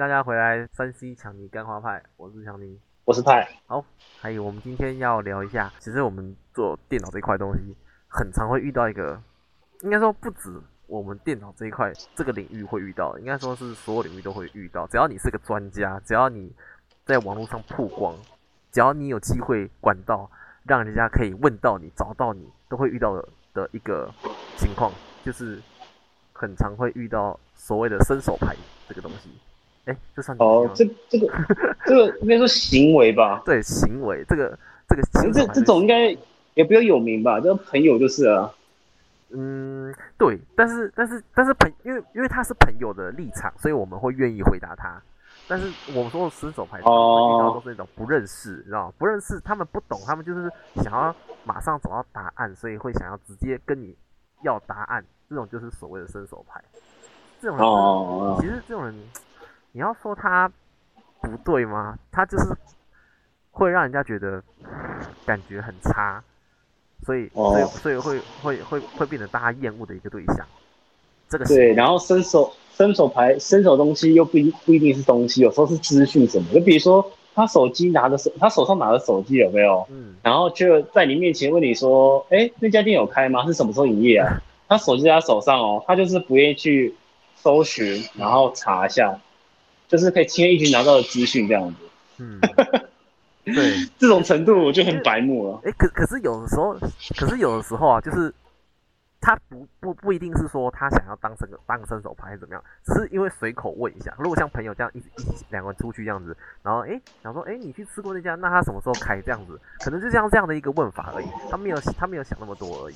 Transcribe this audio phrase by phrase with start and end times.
[0.00, 3.46] 大家回来，山西强尼干花派，我是强尼，我是派。
[3.66, 3.84] 好，
[4.18, 7.76] 还有我们今天要聊一下，其实我们做电脑这一块东西，
[8.08, 9.20] 很常会遇到一个，
[9.82, 14.86] 应该说不止我们电脑这一块这个领域会遇到，应该说是所有领域都会遇到。
[14.86, 16.50] 只要你是个专家，只要你
[17.04, 18.16] 在网络上曝光，
[18.72, 20.30] 只要你有机会管道
[20.62, 24.10] 让人家可以问到你、找到你，都会遇到的的一个
[24.56, 24.90] 情况，
[25.22, 25.60] 就是
[26.32, 28.56] 很常会遇到所谓的伸手牌
[28.88, 29.28] 这个东西。
[29.90, 31.28] 哎，这算哦，这这个
[31.84, 33.42] 这个应该说行为吧？
[33.46, 34.56] 对，行为这个
[34.88, 36.16] 这个这这种应该
[36.54, 37.40] 也比较有名吧？
[37.40, 38.50] 就朋友就是啊。
[39.32, 45.00] 嗯，对，但是但是但是朋，因为因为他是朋友的立场，所以我们会愿意回答他。
[45.46, 45.66] 但是
[45.96, 48.92] 我们说的伸手牌，遇到都是那种不认识，你知道吗？
[48.98, 50.50] 不认识，他们不懂，他们就是
[50.82, 53.96] 想要马上找到答案，所以会想要直接跟你
[54.42, 55.04] 要答案。
[55.28, 56.60] 这种就是所谓的伸手牌。
[57.40, 58.94] 这种人，其实这种人。
[59.72, 60.50] 你要说他
[61.20, 61.98] 不对吗？
[62.10, 62.56] 他就是
[63.50, 64.42] 会让人家觉得
[65.26, 66.22] 感觉很差，
[67.04, 70.46] 所以所以所以会会会会变得大家厌恶的一个对象。
[71.28, 76.52] 这个对，然后伸手伸手牌伸手东西又不一不一定是东西，有时候是资讯什么。
[76.52, 79.86] 就比如说他手机拿着手，他手上拿着手机有没有？
[79.90, 80.16] 嗯。
[80.22, 83.46] 然后就在你面前问你说：“哎，那家店有开吗？
[83.46, 86.94] 是什么时候营业啊？” 他手机在他手上哦，他就是不愿意去
[87.36, 89.16] 搜寻，然后查一下。
[89.90, 91.76] 就是可以轻而易举拿到的资讯这样子，
[92.18, 92.38] 嗯，
[93.44, 95.60] 对，这种程度就很白目了。
[95.64, 96.74] 哎，可可是有的时候，
[97.18, 98.32] 可是有的时候啊，就是
[99.20, 104.14] 他不不不一定是说他想要当伸当伸手牌怎么样，只是因为随口问一下。
[104.16, 112.94] 如果像朋友这样一一起两个人出去这样子，然后哎想说哎你去吃过那家，那他什么时候开这样子，可能就像这样的一个问法而已，他没有他没有想那么多而已。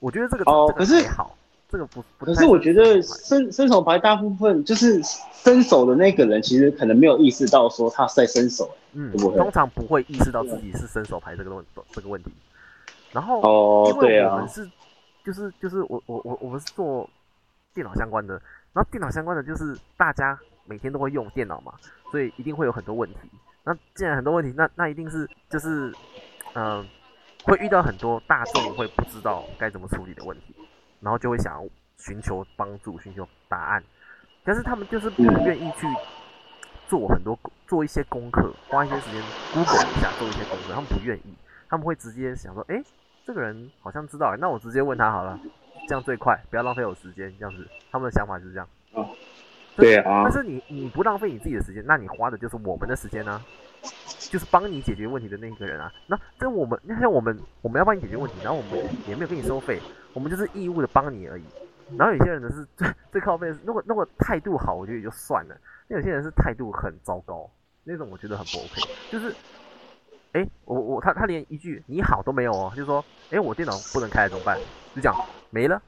[0.00, 1.34] 我觉得这个哦，可是好。
[1.68, 5.02] 这个不不，可是我觉得伸伸手牌大部分就是
[5.32, 12.30] 伸手的那个人，其实可能没有意识到说他是在伸手，嗯，通常不会意识到自己是伸手牌这个问这个问题。
[13.12, 14.70] 然后，哦，对啊，我们是
[15.24, 17.08] 就是就是我我我我们是做
[17.74, 18.34] 电脑相关的，
[18.72, 21.72] 然后电脑相关的就是大家每天都会用电脑嘛，
[22.10, 23.16] 所以一定会有很多问题。
[23.64, 25.92] 那既然很多问题，那那一定是就是
[26.54, 26.86] 嗯，
[27.44, 30.54] 会遇到很多大众会不知道该怎么处理的问题。
[31.00, 31.68] 然后就会想要
[31.98, 33.82] 寻求帮助、寻求答案，
[34.44, 35.86] 但是他们就是不愿意去
[36.88, 40.74] 做很多、做一些功课，花一些时间 Google 一下，做一些功课。
[40.74, 41.34] 他们不愿意，
[41.68, 42.82] 他们会直接想说：“哎，
[43.24, 45.38] 这个人好像知道，那我直接问他好了，
[45.88, 48.68] 这样最快，不要浪费我时间。”这样子，他们的想法就是这样。
[49.76, 50.22] 对啊。
[50.24, 53.42] 但是你你不浪费你自己的时间，那你花的就是我们的时间呢？
[54.30, 55.92] 就是帮你解决问题的那个人啊。
[56.06, 59.80] 那这我们，那像我们，我们要帮你解决问题，然后我们也没有给你收费。
[60.12, 61.44] 我们就是义务的帮你而已，
[61.96, 65.56] 然后有些人呢是 最最靠背，如果如果态度好，我觉得也就算了。
[65.88, 67.50] 那有些人是态度很糟糕，
[67.84, 68.80] 那种我觉得很不 OK。
[69.10, 69.34] 就是，
[70.32, 74.58] 哎，我我他他连一句你好都没有哦，就说，哎，我电脑不能开怎么办？
[74.94, 75.14] 就这样
[75.50, 75.80] 没了，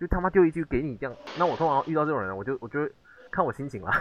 [0.00, 1.16] 就他妈丢一句给你这样。
[1.38, 2.80] 那我通常遇到这种人，我就我就
[3.30, 3.92] 看我心情了。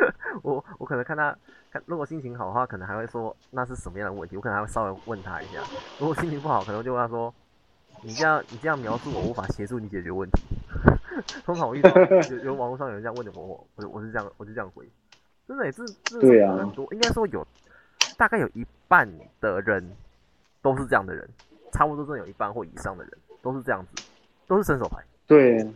[0.42, 1.36] 我我可能看他
[1.70, 5.60] 看，如果心情好的话，可能还会说那是什么样的问题，我可能还会稍微问他一下。
[5.98, 7.32] 如果心情不好，可能就问他说。
[8.02, 10.42] 你这样你这样描述我无法协助你解决问题。
[11.46, 11.90] 通常我遇到
[12.30, 14.86] 有有网络上有人这样问的我，我我是这样我就这样回。
[15.48, 15.82] 真的也是，
[16.20, 17.44] 对啊，很多应该说有
[18.18, 19.96] 大概有一半的人
[20.60, 21.26] 都是这样的人，
[21.72, 24.04] 差不多真的有一半或以上的人都是这样子，
[24.46, 25.02] 都是伸手牌。
[25.26, 25.66] 对，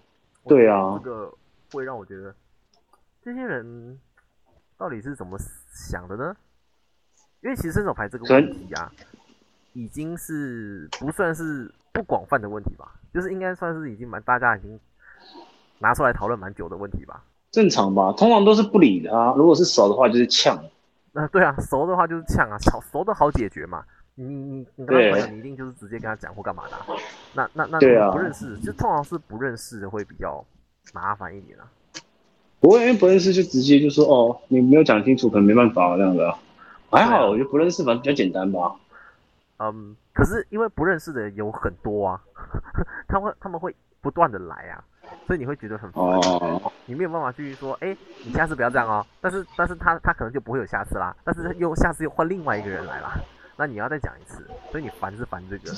[0.45, 1.33] 对啊，这个
[1.73, 2.35] 会让我觉得
[3.23, 3.99] 这些人
[4.81, 6.35] 到底是怎么想的呢？
[7.43, 8.91] 因为其实伸手牌这个问题啊，
[9.75, 11.71] 已经是不算是。
[11.93, 14.79] 不广泛的问题吧，就是应该算是已经蛮大家已经
[15.81, 17.25] 拿出来讨论蛮久的问题吧。
[17.51, 19.35] 正常吧，通常都是不理的啊。
[19.37, 20.57] 如果是熟的话，就是呛。
[21.11, 23.85] 那对啊，熟的话就是呛啊，熟熟的好解决嘛。
[24.15, 26.77] 你你你跟他朋友，你一定就是直接跟他讲或干嘛的。
[27.35, 27.81] 那那那
[28.13, 30.47] 不认识，就通常是不认识的会比较
[30.95, 31.67] 麻烦一点啊。
[32.61, 36.33] 不会，因为不认识就直接就说哦，你没有讲清楚，可能没办法这样的。
[36.91, 38.77] 还好，我觉得不认识反正比较简单吧。
[39.59, 39.97] 嗯。
[40.13, 42.21] 可是因为不认识的人有很多啊，
[43.09, 44.85] 他会他们会不断的来啊，
[45.27, 46.05] 所以你会觉得很烦，
[46.85, 49.07] 你没有办法去说，哎，你下次不要这样哦。
[49.21, 53.19] 但是但是他他可能就不会有下次啦，但是又下次又换另外一个人来啦，
[53.57, 55.73] 那你要再讲一次，所以你烦是烦这个。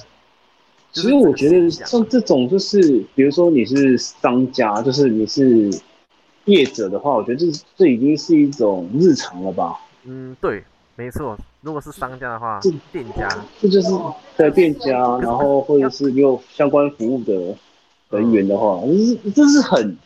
[0.90, 2.80] 其实我觉得像这种就是，
[3.14, 5.70] 比如说你是商家，就是你是
[6.44, 7.46] 业者的话，我觉得这
[7.76, 9.80] 这已经是一种日常了吧？
[10.04, 10.62] 嗯，对。
[10.94, 12.60] 没错，如果是商家的话，
[12.92, 13.26] 店家，
[13.58, 13.88] 这就是
[14.36, 17.56] 在店家，然后或者是有相关服务的
[18.10, 19.96] 人员的话，这是这是很，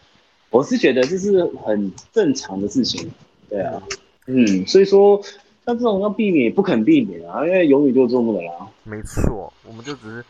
[0.49, 3.11] 我是觉得这是很正常的事情。
[3.51, 3.83] 对啊，
[4.29, 5.21] 嗯，所以说
[5.67, 8.53] 像这种要避免也不肯避免啊，因为永远就这么的啦。
[8.85, 10.25] 没错，我们就只是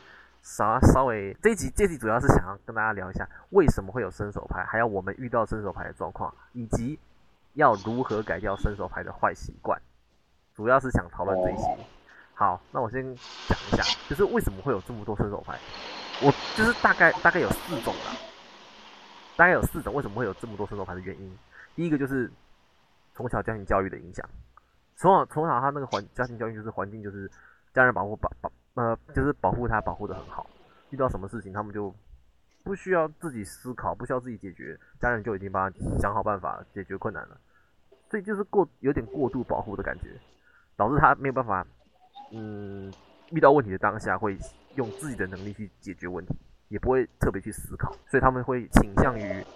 [0.47, 6.97] 稍稍微这一集这一集主要是想要跟大家聊一下为什么会有伸手牌，还有我们遇到伸手牌的状况，以及
[7.55, 9.77] 要如何改掉伸手牌的坏习惯，
[10.55, 11.77] 主要是想讨论这一些。
[12.33, 13.03] 好，那我先
[13.49, 15.59] 讲一下，就是为什么会有这么多伸手牌，
[16.23, 18.15] 我就是大概大概有四种啦，
[19.37, 21.39] 大概有四种为什么会有这么多伸手牌的原因。
[21.75, 22.31] 第一个就是
[23.15, 24.25] 从小家庭教育的影响，
[24.95, 27.29] 从小从小他那个环家庭教育就是环境就是
[27.75, 30.49] 家人保护保保呃就是保护他保护的很好，
[30.91, 31.93] 遇到什么事情他们就
[32.63, 37.37] 不需要自己思考，不需要自己解决，家人就已经帮他想好办法解决困难了，
[38.09, 40.11] 所以就是过有点过度保护的感觉，
[40.77, 41.67] 导致他没有办法。
[42.33, 42.93] 嗯，
[43.31, 44.37] 遇到问题的当下会
[44.75, 46.35] 用自己的能力去解决问题，
[46.67, 49.47] 也不会特别去思考，所以他们会倾向于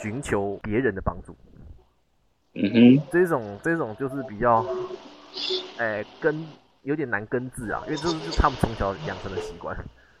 [0.00, 1.36] 寻求别人的帮助。
[2.54, 4.64] 嗯哼，这种这种就是比较，
[5.78, 6.42] 哎，根
[6.82, 9.76] 有点难根治啊，因为这是他们从小养成的习惯，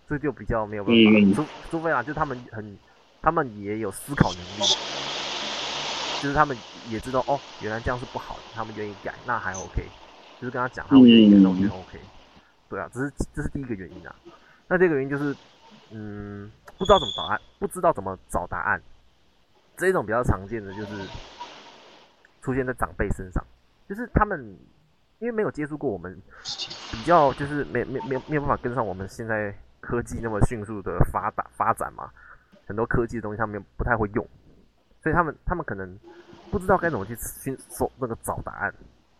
[0.06, 1.34] 所以就比较没有办法。
[1.34, 2.78] 除除非啊，就他们很，
[3.22, 4.60] 他们也有思考能力，
[6.22, 6.56] 就是他们
[6.88, 9.88] 也知道哦，原来这样是不好的，他们愿意改，那还 OK。
[10.40, 11.98] 就是跟他讲，他会觉得我觉得 OK，
[12.68, 14.14] 对啊，只是这是第一个原因啊。
[14.68, 15.34] 那第二个原因就是，
[15.90, 18.80] 嗯，不知道怎么找案，不知道怎么找答案。
[19.76, 21.08] 这种比较常见的就是
[22.40, 23.44] 出现在长辈身上，
[23.88, 24.56] 就是他们
[25.18, 26.20] 因为没有接触过我们，
[26.92, 32.10] 比较就是没没没没有办法跟上我们现在科技那么迅速的发达发展嘛，
[32.66, 34.26] 很多科技的东西他们不太会用，
[35.02, 35.98] 所以他们他们可能
[36.50, 38.72] 不知道该怎么去寻搜那个找答案。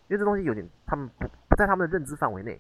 [0.09, 2.59] 因为这东西有点，他们不不在他们的认知范围内，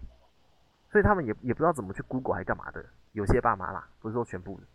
[0.92, 2.84] 所以他们也也不知道怎么去 Google 还干嘛的。
[3.12, 4.66] 有些爸妈啦，不是说全部的，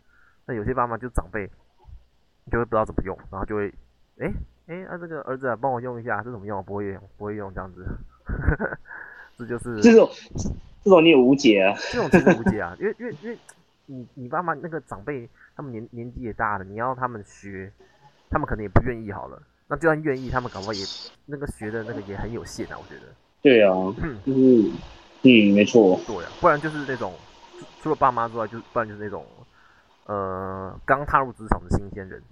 [0.44, 1.46] 那有些爸妈就长辈
[2.50, 3.72] 就会不知道怎么用，然后就会，
[4.18, 4.32] 哎
[4.66, 6.62] 哎，啊这个儿子啊，帮我用一下，这怎么用？
[6.64, 7.86] 不会用，不会用这样子，
[9.36, 10.10] 这就是这种
[10.82, 13.38] 这种你也无解啊， 这种真的无解啊，因为因为因为
[13.86, 17.70] 你你爸妈那个长辈，他们年年纪也大了，你要他们学，
[18.30, 19.42] 他们可能也不愿意好了。
[19.66, 20.84] 那就算愿意，他们搞不好也
[21.26, 23.06] 那个学的那个也很有限啊，我觉得。
[23.42, 24.70] 对啊，就是
[25.22, 25.98] 嗯，没错。
[26.06, 27.14] 对啊，不然就是那种
[27.82, 29.24] 除了爸妈之外，就不然就是那种
[30.06, 32.22] 呃刚踏入职场的新鲜人，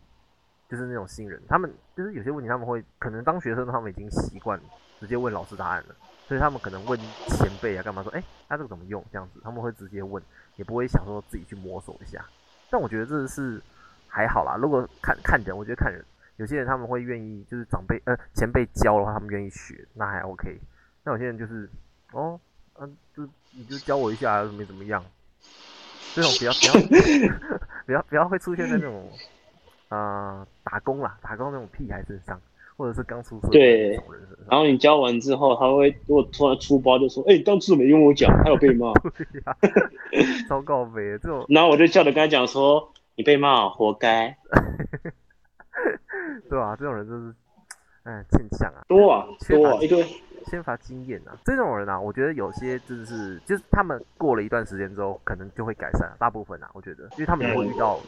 [0.71, 4.61] 就是那种新人，他们就是有些问题他们会可能当学生他们已经习惯
[5.03, 5.97] 直接问老师答案了，
[6.29, 6.97] 所以他们可能问
[7.27, 10.23] 前辈啊干嘛说，哎，他这个怎么用这样子，他们会直接问，
[10.55, 12.25] 也不会想说自己去摸索一下。
[12.71, 13.61] 但我觉得这是
[14.07, 16.05] 还好啦，如果看看人，我觉得看人。
[16.37, 20.57] 有些人他们会愿意，就是长辈呃前辈教的话，他们愿意学，那还 OK。
[21.03, 21.69] 那有些人就是，
[22.13, 22.41] 哦，
[22.79, 25.05] 嗯，就你就教我一下，没怎么样。
[26.15, 26.73] 这种比较比较
[27.87, 29.11] 比较比较会出现在那种，
[29.89, 32.41] 呃，打工啦，打工那种屁孩身上，
[32.77, 34.47] 或者是刚出社会那种人身上。
[34.51, 38.93] 然后你教完之后，他会如果突然出包就说，哎，当初没跟我讲，还有被骂。
[40.49, 41.45] 糟糕呗，这种。
[41.49, 44.37] 然后我就笑着跟他讲说，你被骂，活该。
[46.51, 47.35] 对啊，这种人就是，
[48.03, 50.05] 哎，欠呛啊，多啊，多啊，一堆，
[50.47, 51.37] 缺乏经验啊。
[51.45, 56.13] 这种人啊，我觉得有些就是，就是他们过了一段时间之后，可能就会改善。
[56.19, 57.99] 大部分啊，我觉得，因为他们也会遇到，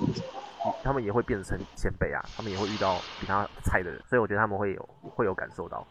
[0.83, 5.87] 他们也会变成前辈啊，他们也会遇到比他菜的人，所以我觉得他们会有会有感受到。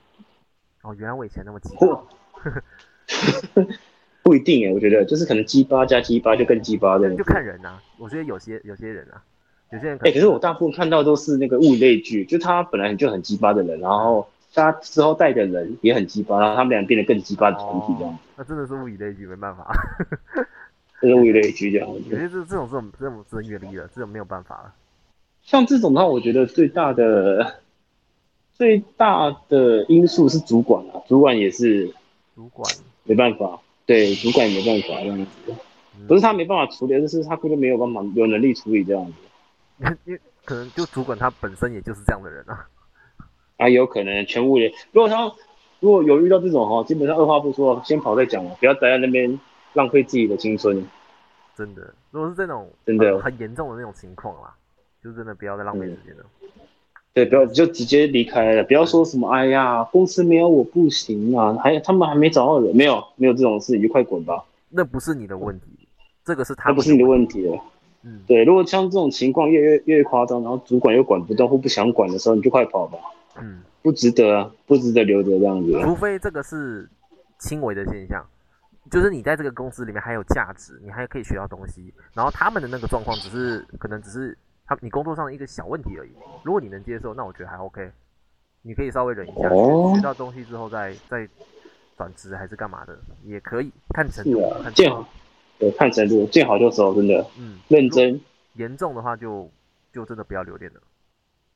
[0.82, 2.04] 哦，原来我以前那么鸡巴。
[4.24, 7.14] 不一定哎，我觉得就是可能鸡巴加鸡巴就更鸡巴的。
[7.16, 9.22] 就看人啊，我觉得有些有些人啊。
[9.72, 18.18] 有些人哎，可是我大部分看到都是那个物以类聚，就他本来就很鸡巴的人，然后他之后带的人也很鸡巴，然后他们俩变得更鸡巴的团体这样。
[18.38, 19.74] 那真的是物以类聚，没办法。
[21.02, 21.90] 这是物以类聚这样。
[21.90, 24.74] 有些这这种这种这种只能远离了，这种没有办法了。
[25.42, 27.60] 像这种的话，我觉得最大的
[28.54, 31.94] 最大的因素是主管啊，主管也是
[32.36, 35.54] 主管没办法，对，主管也没办法这样子，
[36.08, 39.14] 不是他没办法处理，而是他根本没有办法有能力处理这样子。
[40.06, 42.66] 因为可能就主管他本身也就是这样的人啊，
[43.64, 44.74] 啊，有可能全物业。
[44.92, 45.32] 如果他
[45.80, 49.40] 如果有遇到这种哈，基本上二话不说，先跑再讲了，不要待在那边
[49.74, 50.86] 浪费自己的青春。
[51.56, 54.54] 真的，如果是这种真的很严重的那种情况啦，
[55.04, 56.24] 就真的不要再浪费时间了。
[57.14, 64.44] 对，不要就直接离开了，不要说什么哎呀，公司没有我不行啊，还他们还没找到人，没有没有这种事，你就快滚吧。
[64.70, 65.66] 那不是你的问题，
[66.26, 67.62] 这个是他，那不是你的问题了。
[68.02, 72.98] 嗯，对，如果像这种情况越越越夸张，然后主管又管不到或不想管的时候，你就快跑吧。
[73.42, 75.72] 嗯，不值得啊，不值得留着这样子。
[75.82, 76.90] 除非这个是
[77.40, 78.26] 轻微的现象，
[78.92, 86.12] 就是你在这个公司里面还有价值，你还可以学到东西，然后他们的那个状况只是可能只是他你工作上的一个小问题而已。
[86.44, 87.92] 如果你能接受，那我觉得还 OK。
[88.62, 91.28] 你可以稍微忍一下，学到东西之后再再
[91.98, 94.42] 转职还是干嘛的也可以，看程度。
[94.74, 95.06] 见好，
[95.60, 97.26] 对，看程度，见好就收，真的。
[97.38, 98.20] 嗯，认真。
[98.54, 99.50] 严重的话就
[99.92, 100.80] 就真的不要留恋了。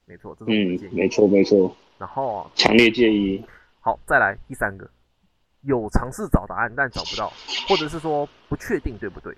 [0.07, 0.95] 没错，这是建议。
[0.95, 1.75] 没错没错。
[1.97, 3.45] 然后强烈建议。
[3.81, 4.89] 好，再来第三个，
[5.61, 7.31] 有尝试找答案但找不到，
[7.67, 9.35] 或者是说不确定对不对？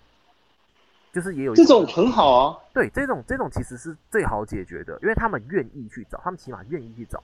[1.11, 2.57] 就是也有这种很好啊。
[2.71, 7.19] 对，这种这种其实是最好解决的，因为他们愿意去找，他们起码愿意去找。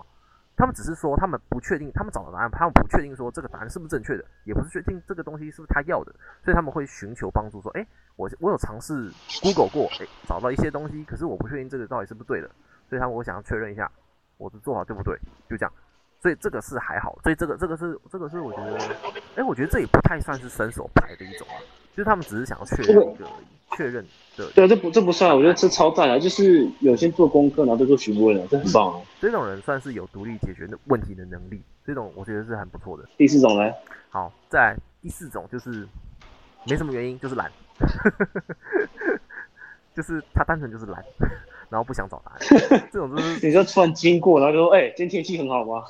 [0.57, 7.85] 他们只是说他们不确定，他们找的答案，他们不确定说这个答案是不是正确的，也不是确定这个东西是不是他要的，所以他们会寻求帮助，说，哎，
[8.15, 9.11] 我我有尝试
[9.43, 12.49] Google 过，哎，找到一些东西，可是我不确定这个到底是不是对的，
[12.95, 13.91] 所以他们我想要确认一下，
[14.37, 15.13] 我的做法对不对？
[15.49, 15.73] 就这样，
[16.21, 18.77] 所以这个是还好，所以这个这个是这个是我觉得，
[19.35, 21.59] 哎，我觉得这也不太算是伸手牌的一种啊，
[21.91, 23.45] 就是他们只是想要确认一个而已。
[23.75, 24.01] 确认
[24.37, 26.17] 的，对，这不这不算，我觉得这超赞啊！
[26.17, 29.01] 就是有先做功课，然后再做询问了，这很棒啊。
[29.19, 33.03] 这种人算是有独立解决的问题的能力，这种我觉得是很不错的。
[33.17, 33.69] 第四种呢？
[34.09, 35.85] 好，再第四种就是
[36.65, 37.51] 没什么原因，就是懒，
[39.93, 41.03] 就是他单纯就是懒，
[41.75, 42.39] 然后不想找答案。
[42.89, 45.83] 这种就是你就突然经过，然后就说：“哎，今天天气很好吗？”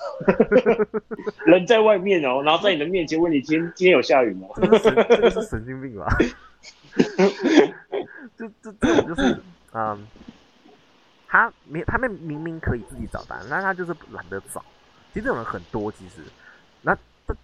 [1.45, 4.67] 人在外面哦，然后在你的面前问你：“今今天有下雨吗？”这
[5.21, 6.07] 个是神经病吧？
[8.35, 9.37] 就这这种就是，
[9.73, 10.07] 嗯，
[11.27, 14.65] 他明他们明明可以自己找答案，但他就是懒得找。
[15.13, 16.21] 其实这种人很多，其实，
[16.81, 17.37] 那但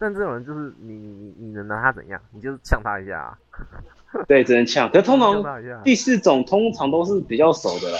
[0.00, 2.20] 但这种人就是你你你能拿他怎样？
[2.32, 3.20] 你就是呛他一下。
[3.20, 3.38] 啊
[4.26, 4.90] 对，只能呛。
[4.90, 5.44] 可通常
[5.84, 7.98] 第四种通常都是比较熟的啦。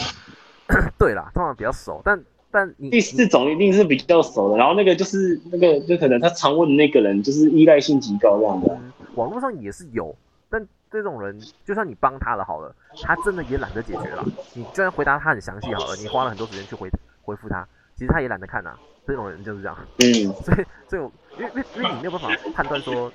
[0.99, 4.57] 对啦，通常比较熟，但但你第四种一定是比较熟的。
[4.57, 8.78] 然后那个就是那个就可能他常问的那个人就是依赖性极高这样的。
[9.14, 10.16] 网络上也是有，
[10.49, 10.66] 但。
[10.92, 14.25] 这种人，就算你帮他了好了，他真的也懒得解决了。
[14.54, 16.90] 你就算回答他很详细好了，你花了很多时间去回
[17.23, 17.64] 回复他，
[17.95, 18.75] 其实他也懒得看呐。
[19.07, 19.78] 这种人就是这样。
[19.99, 20.35] 嗯。
[20.42, 23.12] 所以，所以，因为，因为，因为你没有办法判断说，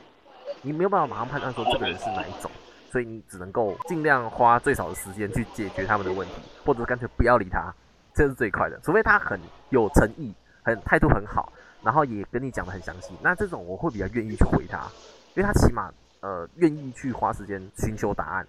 [0.61, 2.49] 你没有办法马上判断说这个人是哪一种，
[2.91, 6.33] 所以你只能够尽量花最少的时间去解决他们的问题，
[6.65, 7.73] 或者干脆不要理他，
[8.13, 8.79] 这是最快的。
[8.81, 11.51] 除非他很有诚意，很态度很好，
[11.83, 14.87] 然后也跟你讲的很详细，那这种我会比较愿意去回他，
[15.35, 15.91] 因为他起码。
[16.21, 18.47] 呃，愿意去花时间寻求答案，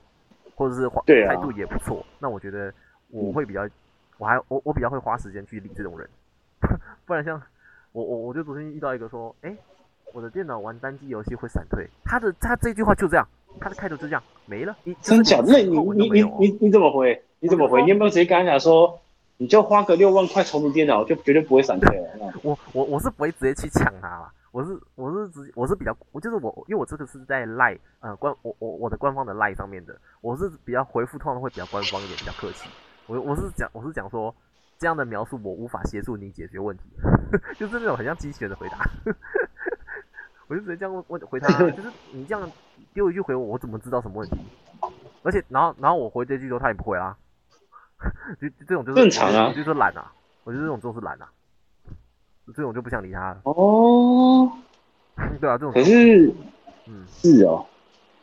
[0.55, 2.03] 或者是花态度也不错。
[2.19, 2.73] 那我觉得
[3.11, 3.69] 我会比较，
[4.17, 6.09] 我还我我比较会花时间去理这种人，
[7.05, 7.39] 不然像
[7.97, 9.57] 我我我就昨天遇到一个说，哎，
[10.13, 13.27] 我的电脑玩单机游戏会闪退，他的他这句话就这样，
[13.59, 14.77] 他的开头就这样没了。
[14.85, 15.43] 你真假？
[15.47, 17.25] 那你你你你你怎么回？
[17.41, 17.83] 你怎么回？
[17.85, 19.01] 你有没有直接跟他讲说，
[19.39, 22.35] 你就花个六万块重组电脑，就绝对不会闪退了？
[22.45, 24.31] 我我我是不会直接去抢他了。
[24.53, 32.69] 我是我是直我是比较我就是我因为我这个是在赖呃官我我我的官方的赖上面的，我是比较回复通常会比较官方一点，比较客气。
[33.07, 34.35] 我我是讲我是讲说
[34.79, 36.85] 这样的描述我无法协助你解决问题，
[37.59, 38.79] 就是那种很像机器人的回答。
[40.49, 42.51] 我就直接这样问回答， 就是你这样
[42.95, 44.37] 丢一句回我，我怎么知道什么问题？
[45.23, 47.17] 而且然后然后我回这句之后他也不回啦，
[48.41, 50.13] 就这种就是正常啊，就是懒啊，
[50.45, 51.29] 我觉得这种就是懒啊。
[52.55, 53.41] 这种就不想理他了。
[53.43, 54.49] 哦，
[55.41, 56.33] 对啊，这种可是，
[56.87, 57.67] 嗯，是哦，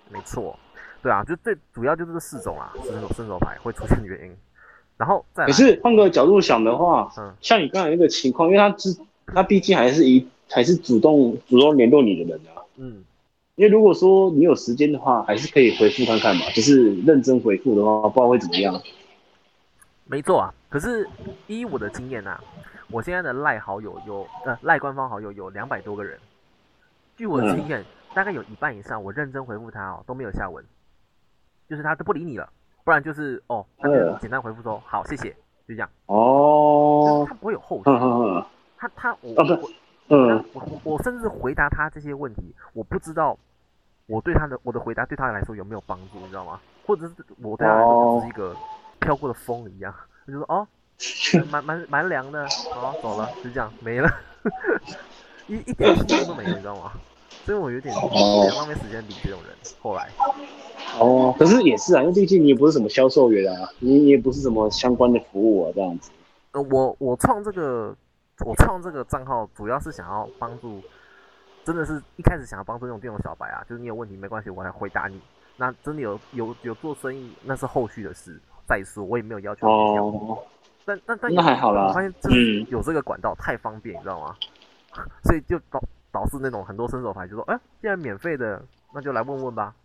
[0.10, 0.58] 没错，
[1.02, 4.38] 对啊，就最主要就是这四种啊，伸手伸手牌会出现的原因。
[5.04, 8.96] 然后再可是换个角度想的话，嗯，像你刚才那个情况，因为他之
[9.28, 13.04] 他毕竟还是一还是主动主动联络你的人啊，嗯，
[13.56, 18.82] 因为如果说你有时间的话，还是可以回复看看嘛，就是认真回复的话，不知道会怎么样。
[20.06, 21.06] 没错啊，可是
[21.48, 22.40] 依我的经验呐。
[22.90, 26.18] 我现在的赖好友有呃赖官方好友有两百多个人，
[27.18, 27.84] 据我的经验，
[28.14, 30.64] 大概有一半以上我认真回复他哦都没有下文，
[31.68, 32.48] 就是他都不理你了，
[32.84, 35.30] 不然就是哦他就简单回复说好谢谢
[35.68, 37.84] 就这样哦，他不会有后续，
[38.78, 39.70] 他他我我
[40.10, 43.38] 嗯我我甚至回答他这些问题，我不知道
[44.08, 46.60] 我对他的我的回答对他来说有没有帮助，你知道吗？
[46.86, 48.56] 或者是我对他来说只是一个
[49.00, 49.94] 飘过的风一样，
[50.28, 50.68] 就说哦。
[51.52, 54.10] 蛮蛮蛮凉的，好走了，就这样没了，
[55.48, 56.94] 一一点希望都没有，你知道吗？
[57.46, 59.54] 所以我有点浪费时间理这种人。
[59.82, 60.10] 后来，
[61.00, 66.12] 哦，可是也是啊，因为毕竟你也不是什么销售员啊，你也不是什么相关的服务啊，这样子。
[66.52, 67.96] 呃，我我创这个，
[68.46, 70.82] 我创这个账号主要是想要帮助，
[71.64, 75.20] 真的是一开始想要帮助那种电容小白啊，就是你有问题没关系，我来回答你。
[75.58, 80.38] 那真的有有有做生意，那是后续的事再说，我也没有要求你哦。
[80.86, 84.36] 但但但那还好啦，我发现嗯有这个管道太方便，你知道吗？
[85.24, 85.82] 所以就导
[86.14, 89.76] 导致那种很多伸手牌就说，哎，既然免费的，那就来问问吧，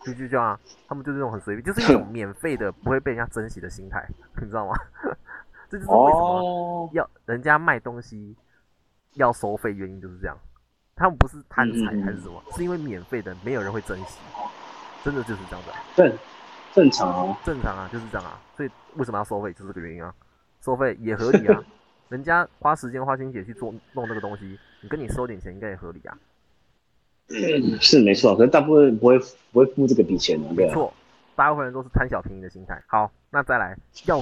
[0.00, 0.58] 就就这样，
[0.88, 4.08] 他们就是那种很随便，就是一种免费的不会被人家珍惜的心态，
[4.40, 4.74] 你知道吗？
[5.68, 8.34] 这就是为什么要人家卖东西
[9.14, 10.34] 要收费，原因就是这样。
[10.96, 14.18] 他们不是贪财还是什么，是因为免费的没有人会珍惜，
[15.04, 15.70] 真的就是这样子。
[15.94, 16.18] 正
[16.72, 18.40] 正常啊，正常啊，就是这样啊。
[18.56, 20.12] 所以为什么要收费，就是这个原因啊。
[20.60, 21.62] 收费也合理啊，
[22.08, 26.16] 人家花时间花心血去做弄这个东西，你跟你收点钱应该也合理啊。
[27.80, 29.18] 是没错，可是大部分不会
[29.52, 30.92] 不会付这个笔钱的，没错，
[31.36, 32.82] 大部分人都是贪小便宜的心态。
[32.86, 34.18] 好，那再来要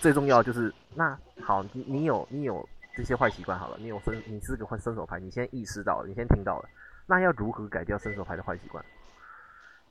[0.00, 6.68] 最重要就是那好，你你有你有这些坏习惯好了，你有伸你是个换伸手牌，你先意识到了，你先听到了，
[7.06, 8.84] 那要如何改掉伸手牌的坏习惯？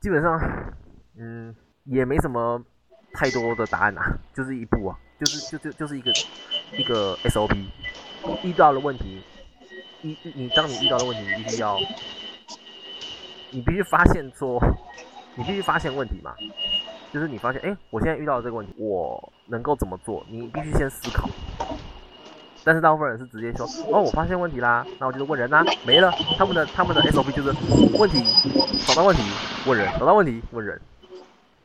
[0.02, 0.38] 基本上，
[1.18, 1.56] 嗯，
[1.86, 2.62] 也没什么
[3.14, 6.12] 太多的答案啊，就是一步啊，就是就就就是一个
[6.74, 7.56] 一个 SOP，
[8.44, 9.24] 遇到了问题，
[10.12, 11.78] 一你当你遇到的问题，你必须要。
[13.50, 14.62] 你必须发现说，
[15.36, 16.36] 你必须发现问题嘛，
[17.14, 20.22] 就是你发现，哎，我现在遇到这个问题，我能够怎么做？
[20.30, 21.30] 你必须先思考。
[22.66, 26.12] 但是大部分人是直接说，哦，我发现问题啦，那我就是问人啦，没了。
[26.38, 27.54] 他们的他们的 SOP 就是
[27.98, 28.22] 问题，
[28.86, 29.24] 找到问题
[29.66, 30.80] 问人，找到问题问人。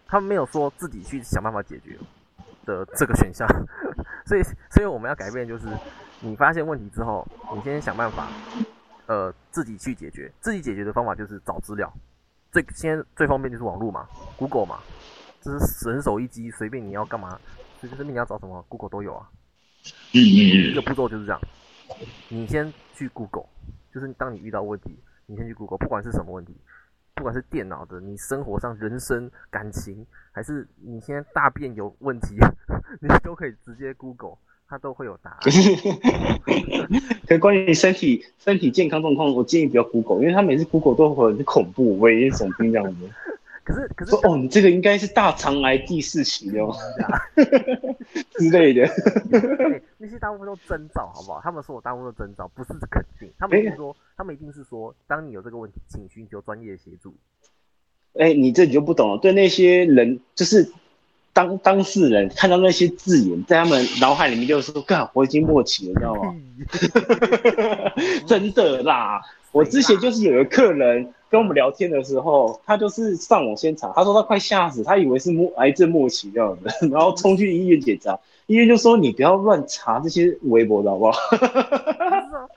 [0.06, 1.98] 他们没有说自己去想办法解决
[2.64, 3.48] 的这个选项。
[4.24, 5.64] 所以，所以我们要改变，就是
[6.22, 8.28] 你发现问题之后，你先想办法。
[9.06, 11.92] 呃，自己去解决，自己解决的方法就是找资料，
[12.52, 14.78] 最先最方便就是网络嘛，Google 嘛，
[15.40, 17.38] 这是人手一机，随便你要干嘛，
[17.80, 19.28] 随便你要找什么，Google 都有啊。
[20.14, 20.70] 嗯嗯嗯。
[20.70, 21.40] 一个步骤就是这样，
[22.30, 23.46] 你先去 Google，
[23.92, 26.56] 就是当你遇到问题，你先去 Google，不管是什么问题，
[27.14, 32.36] 不管是电脑的，你生活上、人生、感情，还是你现在大便有问题，
[33.02, 34.38] 你都可以直接 Google。
[34.72, 35.40] 他都会有答案。
[37.28, 43.10] 可关于身体身体健康状况，我建议不要 Google，因为他每次 Google 都会很恐怖，危言耸听这样子。
[43.64, 46.74] 可是可是哦，你这个应该是大肠癌第四期哦，
[48.40, 48.88] 之类的。
[49.98, 51.38] 那些大部分都征兆，好不好？
[51.42, 53.30] 他们说我大部分都征兆，不是肯定。
[53.38, 57.14] 他们是说，他们一定是说，当你有这个问题，请寻求专业协助。
[58.14, 59.18] 哎，你这你就不懂了。
[59.18, 60.72] 对那些人，就是。
[61.32, 66.34] 当当事人看到那些字眼，在他们脑海里面就说：“干，我已经末期了，你知道吗？”
[68.28, 69.22] 真的啦！
[69.50, 81.18] 我之前就是有个客人跟我们聊天的时候，他就是上网先查，他说他快吓死，他以为是末癌症末期这样子， 然后冲去医院检查，医院就说：“你不要乱查这些微博的好不好？”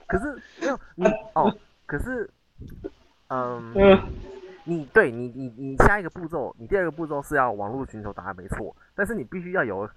[0.08, 1.54] 可是没有你 哦，
[1.86, 2.30] 可是
[3.30, 4.00] 嗯。
[4.68, 8.76] 你对你你你下一个步骤，你第二个步骤是要网络寻求答案，没错。
[8.96, 9.88] 但是你必须要有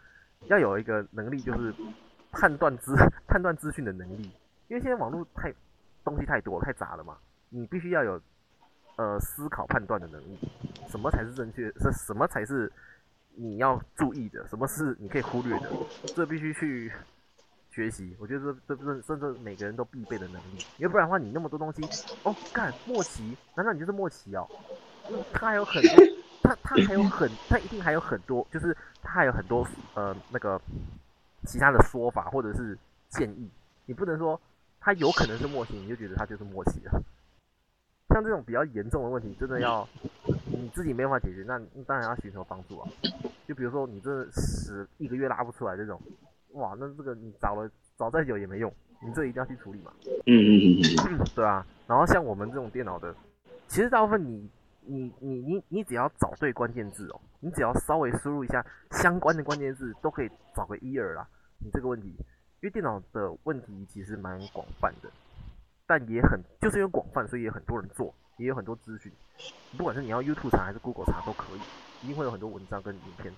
[0.48, 1.74] 要有一个能力，就是
[2.30, 2.94] 判断资
[3.26, 4.30] 判断资讯的能力。
[4.68, 5.52] 因为现在网络太
[6.04, 7.16] 东西太多太杂了嘛，
[7.48, 8.20] 你必须要有
[8.96, 10.38] 呃思考判断的能力。
[10.88, 11.72] 什么才是正确？
[11.80, 12.70] 是什么才是
[13.34, 14.46] 你要注意的？
[14.48, 15.70] 什么是你可以忽略的？
[16.14, 16.92] 这必须去。
[17.78, 21.80] 学习，我觉得这这不是甚至每个人都必备的能力，因为不然的话，你那么多东西，
[22.24, 24.44] 哦，干默契，难道你就是默契哦？
[25.32, 25.90] 他还有很多，
[26.42, 29.64] 他他还有很，他一定还有很多，就是他还有很多
[29.94, 30.60] 呃那个
[31.46, 32.76] 其他的说法或者是
[33.10, 33.48] 建议，
[33.86, 34.40] 你不能说
[34.80, 37.00] 他有可能是默契，你就觉得他就是默契了。
[38.08, 39.88] 像这种比较严重的问题，真的要
[40.46, 42.88] 你自己没办法解决，那当然要寻求帮助啊。
[43.46, 46.02] 就比如说你这屎一个月拉不出来这种。
[46.52, 49.92] 哇，那这个你找了找再久也没用，你这一定要去处理嘛。
[50.04, 50.80] 嗯嗯嗯
[51.10, 51.64] 嗯， 对啊。
[51.86, 53.14] 然后像我们这种电脑的，
[53.66, 54.50] 其实大部分你
[54.82, 61.28] 你你你你只要找对关键字哦，你只要稍微输入一下相关的关键字，都可以找个一二啦。
[61.58, 65.10] 你这个问题，因为电脑的问题其实蛮广泛的，
[65.86, 69.12] 但也很就是因为广泛，所以也很多人做，也有很多资讯。
[69.76, 71.60] 不管是你要 YouTube 查还是 Google 查都可以，
[72.04, 73.32] 一定会有很多文章跟影片。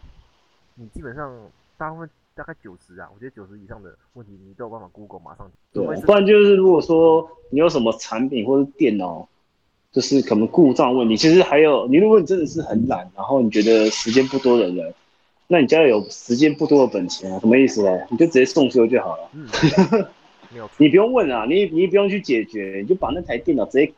[0.75, 1.33] 你基本上
[1.77, 2.09] 大部分。
[2.35, 5.51] 大概九十啊，我觉得九十以上的问题，你都有办法 Google 马上。
[5.73, 9.29] 对，不然就是如果说你有什么产品或者电脑，
[9.93, 14.95] 就是可能故障问题，其实还有你，如果你真的是很懒，然后你觉得时间不多的人，
[15.49, 18.07] 那你家里有时间不多的本钱啊，什么意思呢？
[18.11, 20.11] 你就直接送修就好了。
[20.79, 23.93] 你不用问啊，你你不用去解决，你就把那台电脑直接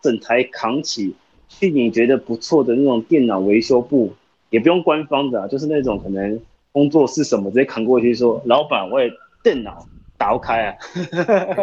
[0.00, 1.14] 整台扛起，
[1.48, 4.14] 去你觉得不错的那种电脑维修部，
[4.50, 6.40] 也不用官方的，就是那种可能。
[6.74, 7.52] 工作是什么？
[7.52, 9.08] 直接扛过去说：“老板，我也
[9.44, 9.86] 电脑
[10.18, 10.74] 打不开啊。”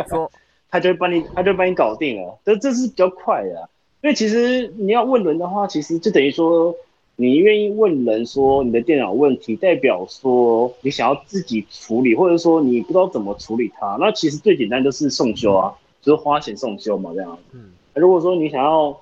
[0.10, 0.32] 说
[0.72, 2.40] 他就会帮你，他就帮你搞定了。
[2.46, 3.70] 这这是比较快的，
[4.02, 6.74] 因为其实你要问人的话，其实就等于说
[7.18, 13.98] 你愿意问人说你的电脑问题，代表说你想要自己处理，或者说你不知道怎么处理它。
[14.00, 17.38] 那其实最简单就是送修啊，就是花钱送修嘛，这样。
[17.52, 17.72] 嗯。
[17.94, 18.98] 如果说你想要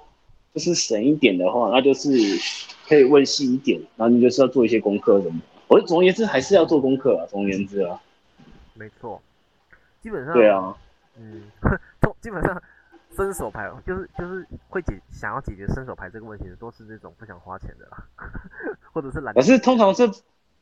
[0.55, 2.09] 就是省一点的话，那就是
[2.87, 5.39] 可以问细一点，然后你就是要做一些功课什么。
[5.69, 7.25] 我总而言之还是要做功课啊。
[7.29, 8.01] 总而言之啊，
[8.73, 9.21] 没错，
[10.01, 10.75] 基本上对啊，
[11.17, 11.43] 嗯，
[12.19, 12.61] 基本上
[13.15, 18.03] 伸手牌就是就是会解想要解决伸手牌这个问题的，都是这种不想花钱的啦，
[18.91, 19.33] 或者是懒。
[19.33, 20.09] 可是通常是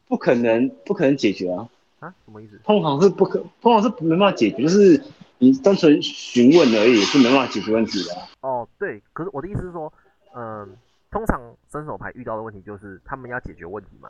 [0.07, 1.67] 不可能不可能解决啊
[1.99, 2.13] 啊？
[2.25, 2.59] 什么意思？
[2.63, 5.01] 通常是不可，通常是没办法解决，就是
[5.37, 8.15] 你单纯询问而已，是没办法解决问题的。
[8.41, 9.91] 哦，对，可是我的意思是说，
[10.35, 10.75] 嗯，
[11.11, 11.41] 通常
[11.71, 14.09] 伸手牌遇到的问题就是他们要解决问题嘛，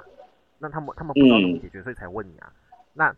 [0.60, 2.52] 那他们他们不知道怎么解决，所以才问你啊。
[2.94, 3.14] 那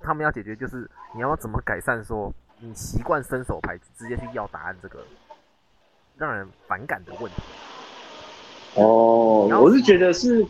[0.00, 2.02] 他们要解决就是你要怎么改善？
[2.04, 5.00] 说你习惯伸手牌直接去要答案这个
[6.16, 7.42] 让人反感的问题。
[8.76, 10.46] 哦，我是觉得是，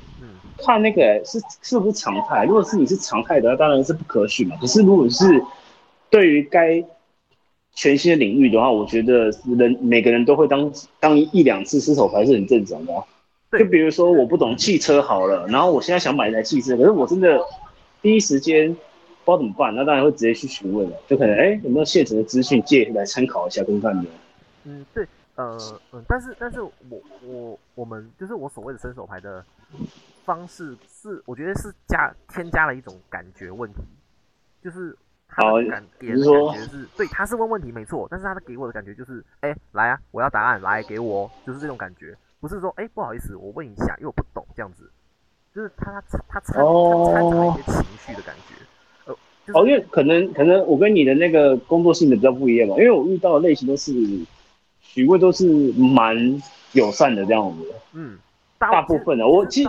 [0.59, 2.45] 看那个是是不是常态。
[2.45, 4.57] 如果是你是常态的，当然是不可取嘛。
[4.61, 5.43] 可是如果是
[6.11, 6.85] 对于该
[7.73, 12.93] 全新的领域的话，我觉得人每个人都会当当一两次失手牌是很正常的。
[13.59, 17.41] 就比如说我不懂汽车好了，然后我现在想买一台汽车，可是我真的
[18.01, 24.11] 第一时间不知道怎么办，那当然会直接去询问了，就可能哎有没有现成的资讯借来参考一下跟看的。
[24.65, 25.59] 嗯，对，呃
[25.93, 26.73] 嗯，但是但是我
[27.23, 29.45] 我我们就是我所谓的伸手牌的
[30.25, 33.81] 方式是，我觉得是加添加了一种感觉问题，
[34.63, 34.97] 就是。
[35.33, 44.91] 他感给人的感觉是对，他是问问题没错，但是他的给我的感觉就是，哎，来啊，我要答案，来给我，就是这种感觉，不是说，哎，不好意思，我问一下，因为我不懂这样子，
[45.55, 49.13] 就是他他他掺他掺杂一些情绪的感觉，
[49.53, 53.93] 哦，因为可能可能我跟你的那个工作性质比较不一样嘛，因为我遇到的类型都是
[54.81, 56.17] 许位都是蛮
[56.73, 58.19] 友善的这样子，嗯。
[58.61, 59.67] 大部分的我基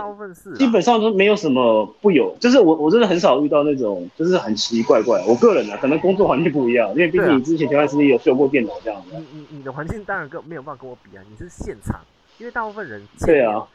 [0.54, 5.18] 基本上都没有什么不友，就是我我真的很少遇到那种就是很奇奇怪怪。
[5.26, 9.08] 我个人呢，可能工作环境不一样，因为毕竟你之前前段时间有修过电脑这样子。
[9.12, 12.02] 你你你的环境当然跟没有办法跟我比啊，你是现场，
[12.42, 13.66] 因为大部分人对啊，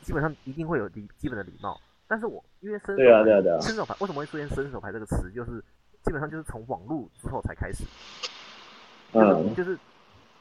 [0.00, 1.78] 基本上一定会有礼基本的礼貌。
[2.08, 5.62] 但是我因为伸对啊对啊对啊，伸手牌为什么会出现伸手牌这个词，就是
[6.02, 7.84] 基本上就是从网络之后才开始，
[9.12, 9.78] 嗯，就是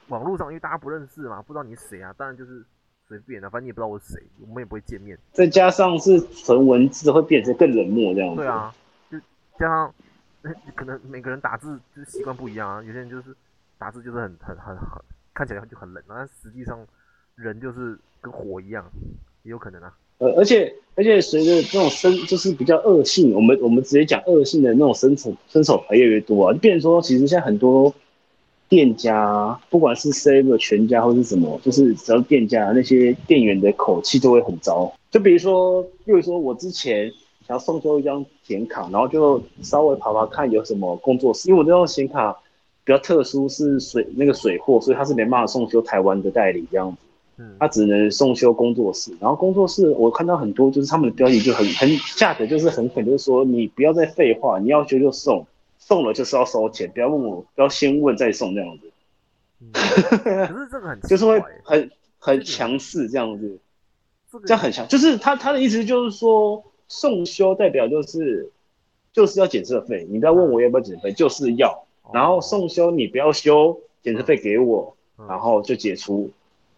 [0.08, 2.66] 网络上因为大家不认识嘛，不知道你是谁啊，当然就是。
[3.10, 5.18] 随便的，反正你也不知道我是谁，我们也不会见面。
[5.32, 8.36] 再加上是纯文字，会变成更冷漠这样子。
[8.36, 8.76] 对啊，
[9.10, 9.18] 就
[9.58, 9.92] 加上
[10.76, 12.84] 可能每个人打字就是习惯不一样啊。
[12.84, 13.36] 有些人就是
[13.80, 15.02] 打字就是很很很很
[15.34, 16.86] 看起来就很冷，但实际上
[17.42, 18.86] 人就是跟火一样，
[19.44, 19.94] 也有可能啊。
[20.18, 27.94] 呃，而且而且随着这种生就是比较恶性，我们我们直接讲恶性的那种生手伸手牌越来越多啊，就变成说其实现在很多。
[28.70, 34.94] 店家不管是 Save 全家或是什么，就是只要店家那些店员的口气都会很糟。
[35.10, 37.10] 就比如说，比如说我之前
[37.48, 42.32] 想要送修一张显卡，然后就稍微跑跑看有什么工作室，因为我这张显卡
[42.84, 46.98] 比较特殊，是水那个水货，所以他是没办法送修台湾的代理这样子。
[47.40, 49.12] 嗯，他只能送修工作室。
[49.20, 55.48] 然后工作室我看到很多，就是他们的标题就很很价格就是很狠，就是说你不要再废话，你要修就送。
[55.82, 58.92] 送了就是要收钱，不要问我，不要先问再送这样子。
[59.74, 63.60] 可是这个很就是会很很强势这样子，
[64.46, 68.52] 这样很强，就是他他的意思就是说送修代表就是
[69.14, 74.96] 就是要检测费，你不要问我要不要检测费，就是要，然后送修你不要修，检测费给我，
[75.28, 76.30] 然后就解除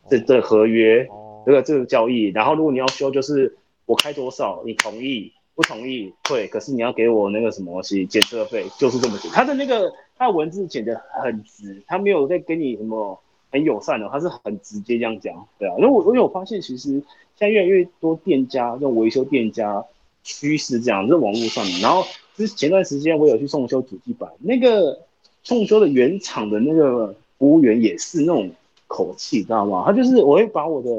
[0.09, 1.07] 这这合约
[1.45, 5.31] 这个这个交易，然后如果你要修，就是我开多少你同意。
[5.53, 9.31] 不同意会，可是你要给我那个什么东西检测费，就是这么简单。
[9.33, 13.19] 他的那个他的文字写的很直，他没有在跟你什么
[13.51, 15.75] 很友善的，他是很直接这样讲，对啊。
[15.77, 17.03] 因为我因为我发现其实现
[17.37, 19.85] 在越来越多店家，这种维修店家
[20.23, 21.81] 趋势这样，在网络上面。
[21.81, 25.01] 然后之前段时间我有去送修主机板，那个
[25.43, 28.49] 送修的原厂的那个服务员也是那种
[28.91, 29.83] 口气，知道吗？
[29.85, 30.89] 他就是我会把我的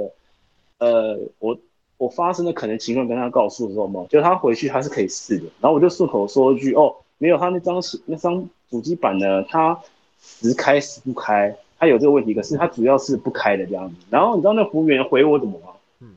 [0.78, 1.58] 呃我。
[1.98, 9.78] 我发生的可能情况跟他告诉说嘛，就他回去他是可以试的，然后我就顺口说一句哦，没有他那张是那张主机板呢，它
[10.20, 13.94] 时开时不开，他有这个问题，可是他主要是不开的这样子。
[14.10, 15.68] 然后你知道那服务员回我怎么吗？
[16.00, 16.16] 嗯，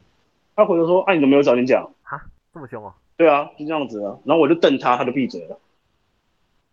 [0.55, 1.87] 他回头说，哎，你怎么没有早点讲？
[2.01, 2.19] 哈，
[2.51, 2.95] 这么凶啊？
[3.15, 4.17] 对啊，就这样子啊。
[4.23, 5.59] 然后我就瞪他，他就闭嘴了。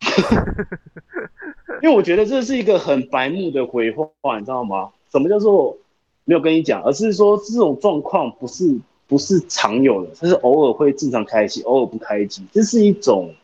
[1.82, 4.90] 因为我觉得这是一个很白目的回话，你知道吗？
[5.10, 5.76] 什么叫做
[6.24, 8.78] 没有跟你讲，而是说这种状况不是。
[9.08, 13.34] 不是常有的，它是偶尔会正常开机，偶尔不开机，这是一种，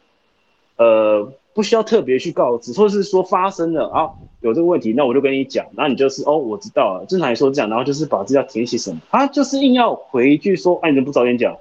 [0.77, 4.09] 呃，不需要特别去告知，或者是说发生了啊，
[4.41, 11.55] 有这个问题，那我就跟你讲，那你就是哦，我知道了，正常来说这样，然后就是把资料填写什么，他就是硬要回一句说，哎，你怎么不早点讲？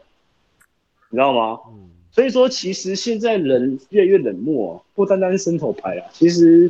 [1.10, 1.60] 你知道吗？
[2.18, 6.68] 所以说其实现在人越来越冷漠，不单单是伸手牌啊，其实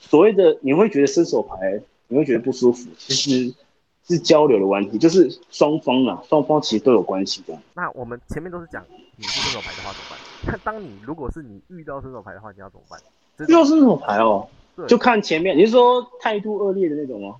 [0.00, 3.54] 所谓的你会觉得伸手牌，你会觉得不舒服，其实。
[4.08, 7.58] 是交流的问题，就是双方啊，双方其实都有关系的。
[7.74, 10.18] 那我们前面都是讲你是伸手牌的话怎么办？
[10.46, 13.00] 那 当你如果是你遇到伸手牌的话，你要怎么办？
[13.48, 14.48] 遇到伸手牌哦，
[14.86, 17.34] 就看前面，你是说态度恶劣的那种吗？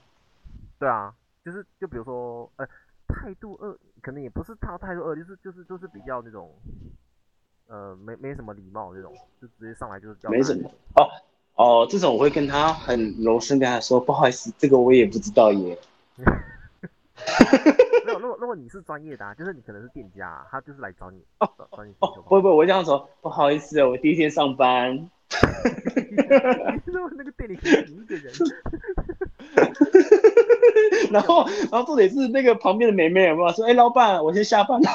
[0.80, 2.66] 对啊，就是就比如说，呃，
[3.06, 6.50] 态度恶，可能也不是他态度恶，就是就是就是比较那种，
[7.68, 10.31] 呃，没没什么礼貌这种，就直接上来就是叫。
[10.31, 11.09] 没什么哦
[11.57, 15.79] 哦，这种我会跟他很柔声跟他说，不好意思，这个我也不知道耶。
[18.07, 25.11] 没有，如果如果你是专业的，啊，就是你可能是店家，他就是来找你哦，找你哦，不不，我这样说，不好意思，我第一天上班。
[27.16, 28.33] 那个店里一个人。
[31.11, 34.88] 然后，然后重点是那个旁边的妹妹有没有说：“哎，老板，我先下班了。”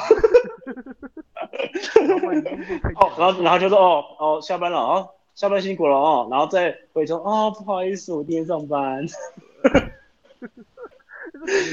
[2.96, 9.04] 哦，然后，然后就说：“哦，哦，下班了啊，下班辛苦了哦。”然后再回头：“啊，不好意思，我今天上班。”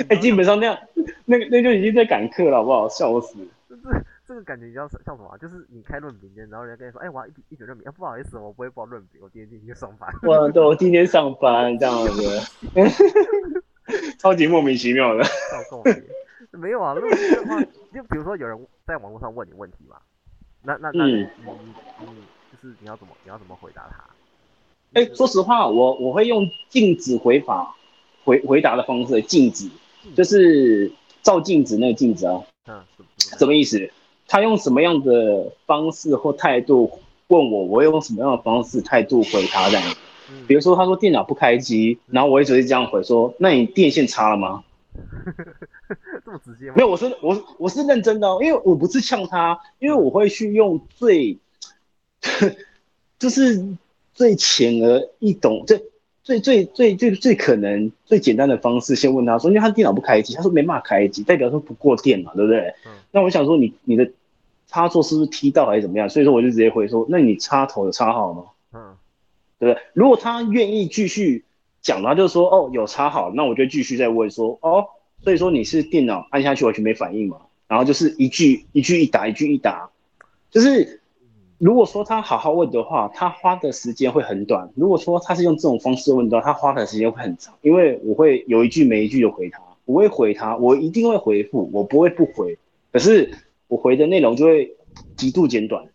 [0.09, 0.77] 哎，基本上那样，
[1.25, 2.89] 那个那就已经在赶课了，好不好？
[2.89, 3.35] 笑死。
[3.69, 3.83] 就是
[4.27, 5.37] 这个感觉像像什么？
[5.39, 10.09] 就是你开论饼店，然后人家跟你说：“哎，我要一一卷润饼。”啊，不好意思，我不会包润饼，我今天今天上班。
[10.23, 12.41] 哇，对，我今天上班这样子，
[14.17, 15.23] 超级莫名其妙的。
[16.51, 17.61] 没有啊，如果的话，
[17.93, 19.97] 就比如说有人在网络上问你问题嘛，
[20.63, 21.27] 那那那你你
[21.99, 22.07] 你
[22.51, 24.03] 就是你要怎么你要怎么回答他？
[24.93, 27.75] 哎，说实话，我我会用禁止回法
[28.23, 29.69] 回回答的方式，禁止
[30.15, 32.81] 就是照镜子那个镜子啊，嗯，
[33.17, 33.91] 什么意思？
[34.27, 39.83] 他用什么样的方式或态度问我，我用什么样的方式态度回他这样。
[40.47, 44.63] 比如说他说电脑不开机，然后我一直是这样回说，那你电线插了吗？
[46.25, 46.73] 这么直接吗？
[46.75, 51.37] 没有，我是我我是认真的，因为我不是呛他，因为我会去用最，
[53.19, 53.65] 就是
[54.13, 55.83] 最浅而易懂，最
[56.23, 62.73] 最最最最最可能最简单的方式，先问他说，因为他电脑不开机，他说没办法开机，代表说不过电嘛，对不对？
[63.11, 64.11] 那我想说你你的。
[64.71, 66.07] 插座是不是踢到还是怎么样？
[66.07, 68.43] 所以说我就直接回说，那你插头有插好吗？
[68.71, 68.95] 嗯，
[69.57, 69.83] 对不对？
[69.93, 71.43] 如果他愿意继续
[71.81, 74.85] 讲，他就说哦有插好，那我就继续再问说哦，
[75.23, 77.41] 所以说你是电脑按下去完全没反应嘛？
[77.67, 79.89] 然后就是一句一句一答，一句一答，
[80.49, 81.01] 就是
[81.57, 92.57] 如果说他好好问的话，他花的时间会很短；如果说他是用这种方式问的话，他花的时间会很长，因为我会有一句没一句的回他，我会回他，我一定会回复，我不会不回，
[92.91, 93.31] 可是。
[93.69, 94.75] 我回的内容就会
[95.15, 95.85] 极度简短。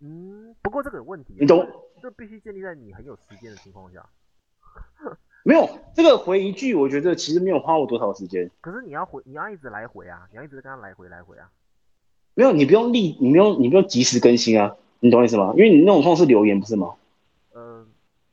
[0.00, 1.62] 嗯，不过这个问题，你懂？
[2.00, 4.02] 这必须建立在你很有时间的情况下。
[5.44, 8.50] 没有这个回一句，我觉得其实没有花我多少时间。
[8.60, 11.50] 可是你要回，你要一直来回啊，你要一直跟他来回来回啊。
[12.34, 15.52] 没有，你不用立，你不用，你不用及时更新啊，你懂我意思吗？
[15.56, 16.94] 因为你那种方式留言不是吗？
[17.54, 17.86] 嗯，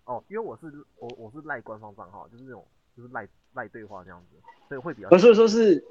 [0.06, 2.64] 哦，因为我是我我是赖官方账号，就是那种
[2.96, 5.10] 就是赖赖对话这样子，所以会比较。
[5.18, 5.84] 所以说是。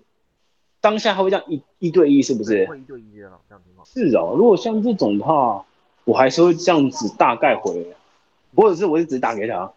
[0.78, 2.64] 当下他会这样一一对一，是不是？
[2.66, 3.84] 会一对一的这样情况。
[3.86, 5.64] 是哦，如果像这种的话，
[6.04, 7.96] 我还是会这样子大概回，
[8.54, 9.72] 或者是我就直接打给他。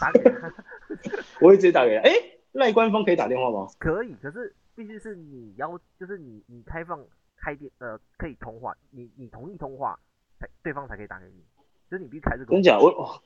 [0.00, 0.52] 打给他，
[1.40, 2.02] 我会直接打给他。
[2.02, 2.12] 哎，
[2.52, 3.68] 赖官方可以打电话吗？
[3.78, 7.04] 可以，可是必须是你要，就是你你开放
[7.36, 9.98] 开电呃可以通话，你你同意通话
[10.38, 11.42] 才对方才可以打给你，
[11.90, 12.46] 就是你必须开这个。
[12.46, 13.20] 跟你讲，我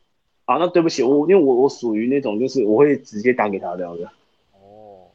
[0.45, 4.09] 啊，那对不起，我因为我我属于那种就是我会直接打给他这样子。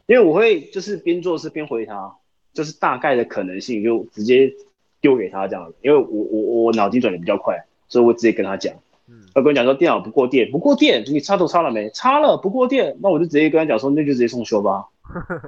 [0.08, 2.16] 因为我会就是边做事边回他，
[2.54, 4.54] 就是大概的可能性就直接
[5.02, 5.76] 丢给他这样子。
[5.82, 8.74] 因为我我我脑筋转的比较快，所以我直接跟他讲。
[9.10, 11.90] 嗯，我跟我讲说电脑不过电，不过电，你插头插了没？
[11.92, 14.88] 插了，不过电，那我就直接跟他讲说，那就直接送修吧。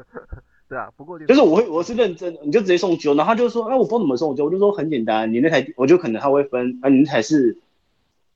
[0.70, 3.14] 对啊，不过电就是我会我是认真，你就直接送修。
[3.16, 7.58] 然后他就说，哎，我不知道怎么送修，我就说很简单，你那台我就可能他会分，啊，你那台是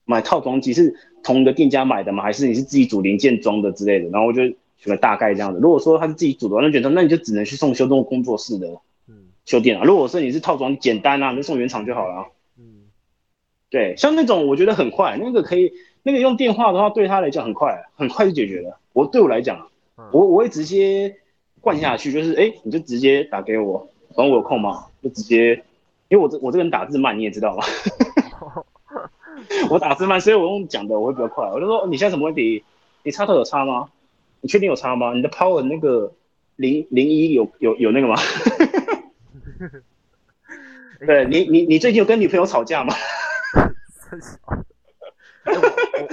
[0.06, 2.24] 买套装机是同一个店家买的吗？
[2.24, 4.10] 还是你是自己组零件装的之类的？
[4.10, 4.42] 然后我就。
[4.86, 8.68] 个大概这样的，如果说他是自己组的，那觉得那你就只能去送修动工作室的，
[9.08, 9.86] 嗯，修电脑。
[9.86, 12.16] 如果说你是套装简单啊，就送原厂就好了。
[12.18, 12.26] 嗯，
[13.74, 18.78] 对，像那种我觉得很快，那个可以，那个用电话的话对他来讲很快，很快就解决了。
[18.94, 19.68] 我对我来讲，
[20.12, 21.16] 我我会直接
[21.60, 25.56] 灌下去，就是哎，你就直接打给我，反正我有空嘛，就直接，
[26.08, 27.64] 因为我这我这个人打字慢，你也知道嘛，
[29.72, 31.44] 我打字慢，所以我用讲的我会比较快。
[31.48, 32.64] 我就说你现在什么问题？
[33.02, 33.90] 你插头有插吗？
[34.42, 35.16] 你确定有插吗？
[35.16, 36.12] 你的 power 那个
[36.58, 38.16] 零零一有有有那个吗？
[41.08, 42.94] 对你你你最近有跟女朋友吵架吗？
[45.46, 45.52] 我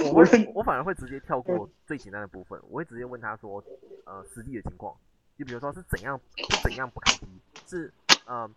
[0.05, 3.63] 我我我反而会直接跳过最简单的部分，我会直接问他说，
[4.05, 4.93] 呃，实际的情况，
[5.39, 7.25] 就比如说是怎样是怎样不开机，
[7.67, 7.93] 是
[8.25, 8.49] 呃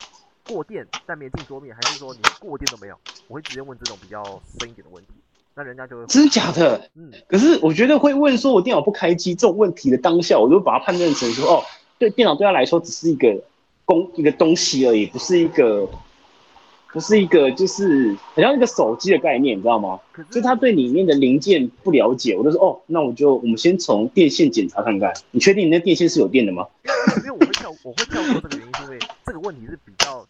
[0.48, 2.98] 过电但没进桌面，还是说你过电都没有？
[3.28, 4.22] 我会直接问这种比较
[4.58, 5.12] 深一点的问题。
[5.54, 6.90] 那人家就会真的假的？
[6.94, 11.62] 嗯，可是我觉得会问说我电脑不开机这种问题的当下，我就把它判断成说，哦，
[11.96, 13.40] 对，电脑对他来说只是一个
[13.84, 15.88] 工一个东西而已，不是一个
[16.94, 19.98] 不是一个，就是很像一个手机的概念，你知道吗？
[20.30, 26.64] 就他对里面的零件不了解，我就说哦，那我就我们先从电线检查看看，你确定你那电线是有电的吗？
[27.16, 30.24] 因为我会跳，我会跳过这个原因，是因为这个问题是比较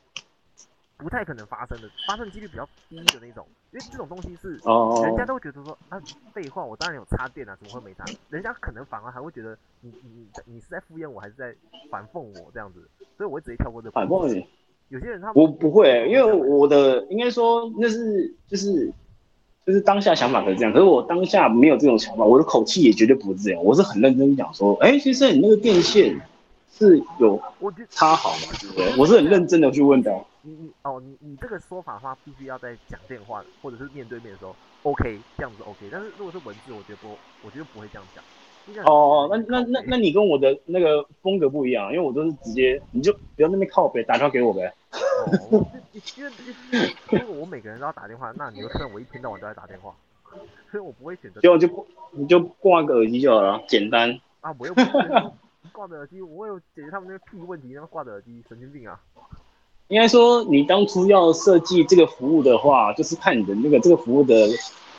[0.96, 3.46] 不太可能发生的，发生几率比较低的那种。
[3.72, 4.52] 因为这种东西是，
[5.02, 6.00] 人家都会觉得说啊，
[6.32, 8.06] 废话，我当然有插电啊，怎么会没插？
[8.30, 11.54] 人家可能反而还会觉得你你你是在敷衍我，还是在
[11.90, 13.90] 反讽我这样子，所以我会直接跳过这。
[13.90, 14.46] 反讽你。
[14.88, 18.92] 有些人他我不会，因为我的应该说那是就是
[19.66, 26.20] 就是当下想法可是这样，可是我当下没有这种想法，我的口气也绝对不是这样，我是很认真讲说，哎，先生，你那个电线
[26.70, 27.40] 是有
[27.90, 28.52] 插好吗？
[28.60, 28.96] 对不对？
[28.98, 30.12] 我是很认真的去问的。
[30.42, 35.88] 你你哦，你你这个说法的话，必须要在讲电话或者是面对面的时候，OK，这样子 OK。
[35.90, 37.08] 但是如果是文字，我觉得不，
[37.42, 38.22] 我觉得不会这样讲。
[38.86, 44.72] 哦哦，那那那那你跟我的那个风格不一样，因为我都是直接，你就不要那边靠呗，打电话给我呗。
[45.50, 45.66] 哦，
[46.16, 49.94] 因为 我每个人都要打电话，那你就看我一天到晚都在打电话，
[50.70, 51.40] 所以我不会选择。
[51.40, 54.18] 就就你就挂个耳机就好了，简单。
[54.40, 58.98] 啊，我又挂着耳机，我有解决他们那个屁问题，然后挂着耳机，神经病啊！
[59.88, 64.34] 应该说，你当初要设计这个服务的话，就是看你的那个这个服务的，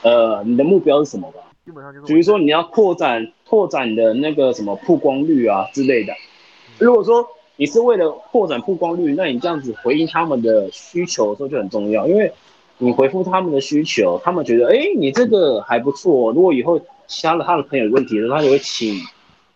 [0.04, 1.42] 呃，你的目标是什么吧？
[1.66, 6.14] 基本上就是，比如说你要扩展拓展的那个什么曝光率啊之类的。
[6.78, 12.32] 如果说你是为了扩展曝光率，那你这样子回应他们的需求的时候就很重要，因为
[12.78, 19.00] 你回复他们的需求，他们觉得哎你这个还不错，如果以后其他的他的朋友有问题的时候，他也会请，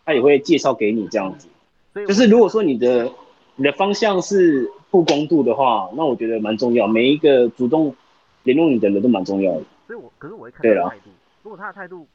[0.04, 1.48] 他也会介绍给你这样子。
[2.08, 3.12] 就是如果说你的
[3.56, 7.93] 你的方向是曝光度的话，那我觉得蛮重要，每一个主动
[8.41, 9.62] 联络你的人都蛮重要的。
[9.86, 11.12] 所以我可是我会看态度。
[11.43, 12.08] 如果他的态度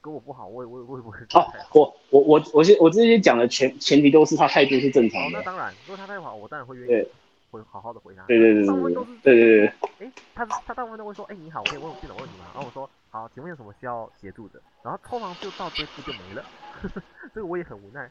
[0.00, 1.52] 跟我不好，我也我也我也不会好。
[1.72, 5.38] 我我我我先我这些讲的前前提都是他态度是正常的。
[5.38, 7.08] 哦那当然，如果他态度好，我当然会愿意
[7.50, 8.24] 会好好的回答。
[8.26, 9.72] 对对对对对对对对。
[10.00, 12.46] 哎，他他大部分都会说，哎你好，我可以问电脑问题吗？
[12.52, 14.60] 然后我说好，请问有什么需要协助的？
[14.82, 16.44] 然后通常就到这步就没了，
[17.34, 18.10] 这个我也很无奈。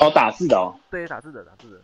[0.00, 0.74] 哦，打字的哦。
[0.90, 1.80] 对，打字的，打字的。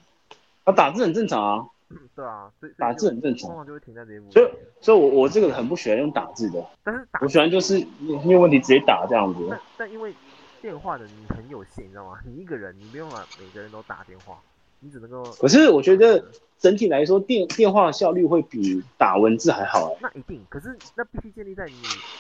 [0.65, 1.67] 啊，打字很正常啊。
[2.15, 4.31] 对啊，打字很正常，就会停在这一步。
[4.31, 4.51] 所以，
[4.81, 7.85] 所以我我这个很不喜欢用打字的，但是打我喜欢就是
[8.25, 9.47] 没有问题直接打这样子。
[9.51, 10.15] 但但因为
[10.61, 12.19] 电话的你很有限，你知道吗？
[12.25, 14.39] 你一个人你没有办法每个人都打电话，
[14.81, 15.25] 你只能够。
[15.41, 16.25] 可是我觉得
[16.59, 19.97] 整体来说电电话效率会比打文字还好。
[20.01, 21.73] 那一定，可是那必须建立在你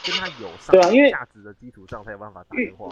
[0.04, 2.88] 跟他有对啊，因为价值的基础上才有办法打电话。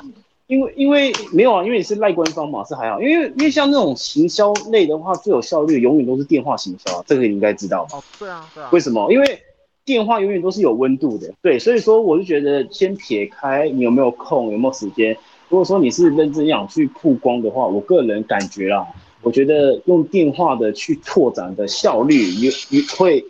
[0.49, 3.01] 因为因为没有啊，因为你是赖官方嘛，是还好。
[3.03, 7.87] 因为因为像那种行销类的话，最有效率永远都是电话行销，这个你应该知道。
[7.93, 8.71] 哦，对啊，对啊。
[8.73, 9.13] 为什么？
[9.13, 9.39] 因为
[9.85, 11.31] 电话永远都是有温度的。
[11.43, 15.15] 对，所以说我就觉得，先撇开你有没有空，有没有时间。
[15.51, 18.87] 如果说你是认真想去曝光的话，我个人感觉啦，
[19.21, 23.23] 我觉得用电话的去拓展的效率，也也会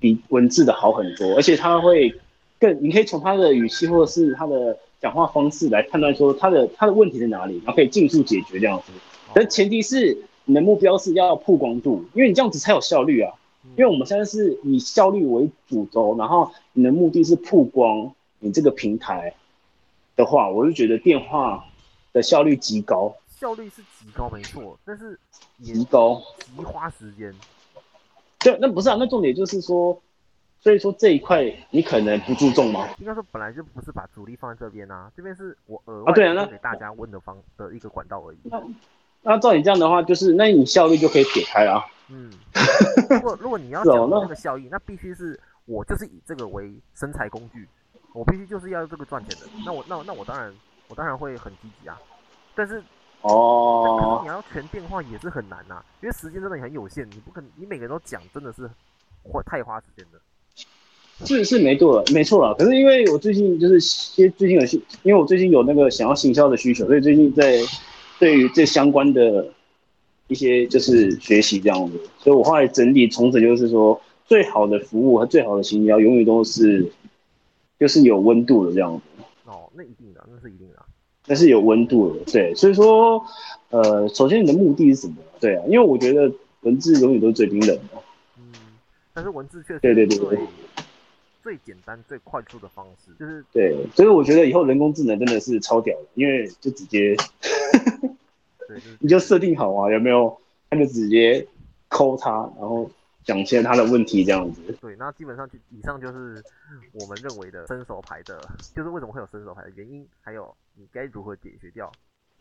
[0.00, 2.14] 比文字的好很多，而且它会
[2.58, 4.78] 更，你可以从他的语气或者是他的。
[5.06, 8.92] 讲话方式来判断说他的他的问题在哪里，然后可以尽速解决这样子。
[9.32, 13.32] 但前提是你的目标是要曝光度，因为你这样子才有效率啊。
[13.76, 19.32] 因为我们现在是以效率为主轴，然后你的目的是曝光你这个平台
[20.16, 21.64] 的话，我就觉得电话
[22.12, 23.14] 的效率极高。
[23.28, 25.16] 效率是极高，没错，但是
[25.62, 26.20] 极高
[26.56, 27.32] 极花时间。
[28.40, 30.02] 对，那不是啊，那重点就是说。
[30.66, 32.88] 所以说这一块你可能不注重吗？
[32.98, 38.38] 应该说本来就不是把主力放在这边啊，这边是我额外给大家问的方的一个管道而已。
[39.22, 41.84] 那照你这样的话，就是那你效率就可以撇开啊。
[42.08, 42.32] 嗯，
[43.08, 47.68] 如果 如果你要讲这个效益，那必须是我就是以这个为生财工具，
[48.12, 49.46] 我必须就是要这个赚钱的。
[49.64, 50.52] 那我那那我当然
[50.88, 51.96] 我当然会很积极啊。
[52.56, 52.82] 但是
[53.20, 58.68] 哦，你要全电话也是很难呐，因为时间真的很有限，你不可能你每个人都讲，真的是
[59.22, 60.18] 花太花时间的。
[61.24, 62.54] 是是没错了，没错了。
[62.54, 67.58] 可是因为我最近就是些最近有些，因为我最近有那个想要行销的需求，所以最近在
[68.18, 69.48] 对于这相关的
[70.28, 71.98] 一些就是学习这样子。
[72.18, 76.86] 所以我后来整理重整，就是说最好的服务和最好的行销永远都是
[77.80, 79.02] 就是有温度的这样子。
[79.46, 80.82] 哦，那一定的，那是一定的。
[81.28, 82.54] 那是有温度的，对。
[82.54, 83.24] 所以说，
[83.70, 85.14] 呃，首先你的目的是什么？
[85.40, 86.30] 对啊，因为我觉得
[86.60, 88.02] 文字永远都是最冰冷的。
[88.38, 88.52] 嗯，
[89.12, 90.38] 但是文字确实对对对对。
[91.46, 97.14] 最简单、最快速的方式就是对，所以我觉得以后人工智能真的是超屌的，因为就直接，
[98.66, 100.36] 对， 你就设定好啊，有没有？
[100.68, 101.46] 那就直接
[101.86, 102.90] 抠它，然后
[103.22, 104.60] 讲些他的问题这样子。
[104.80, 106.42] 对，那基本上就以上就是
[106.94, 108.40] 我们认为的伸手牌的，
[108.74, 111.92] 就是为什么会有伸手牌的原因，还有你该如何解决掉、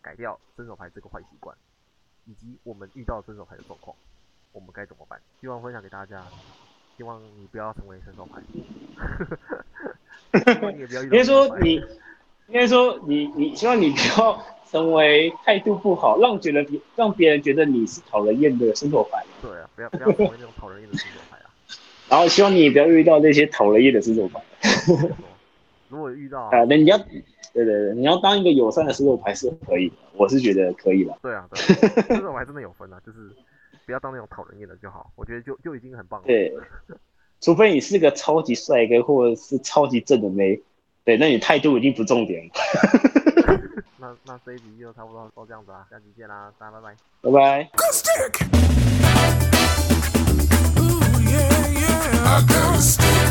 [0.02, 1.56] 改掉伸手牌这个坏习惯，
[2.26, 3.96] 以及我们遇到伸手牌的状况，
[4.52, 5.22] 我们该怎么办？
[5.40, 6.26] 希望分享给大家。
[6.98, 8.42] 希望你不要成为伸手牌。
[11.04, 11.74] 应该说你，
[12.48, 19.24] 应该说你，你希望你不要成为态度不好，让觉得别让别人觉得你是讨人厌的伸手牌。
[19.42, 21.50] 对啊，不要不要成为那种讨人厌的伸手牌啊。
[22.10, 24.42] 然后希望你不要遇到那些讨人厌的伸手牌。
[25.90, 27.24] 如果遇到啊，那你要，对
[27.54, 31.18] 对对，你要当一个友善的伸手牌是可以的，我是觉得可以的。
[31.22, 33.30] 对啊，伸手牌真的有分啊，就是
[33.86, 36.28] 不要当那种讨人厌的就好，我觉得就就已经很棒了。
[36.28, 36.54] 对。
[37.42, 40.60] 除非你是个超级帅哥，或者是超级正的妹，
[41.04, 42.52] 对，那你态度已经不重点了。
[44.00, 47.70] 那那这一集就差不多都这样子啊，下期见啦，大家拜拜，拜拜。
[47.92, 48.48] Stick.
[50.80, 51.68] Ooh, yeah,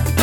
[0.09, 0.14] yeah.